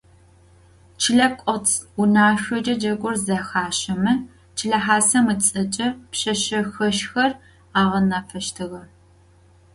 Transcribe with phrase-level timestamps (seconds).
[1.01, 4.13] Чылэ кӏоцӏ унашъокӏэ джэгур зэхащэмэ,
[4.57, 7.31] чылэ хасэм ыцӏэкӏэ пшъэшъэхэщхэр
[7.79, 8.81] агъэнафэщтыгъэ.